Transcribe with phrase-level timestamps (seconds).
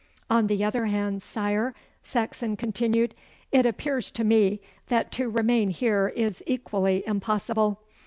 [0.31, 3.13] 'On the other hand, sire,' Saxon continued,
[3.51, 7.79] 'it appears to me that to remain here is equally impossible.